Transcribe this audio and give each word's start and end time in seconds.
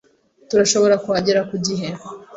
Turashobora 0.49 0.95
kuhagera 1.03 1.41
ku 1.49 1.55
gihe. 1.65 1.87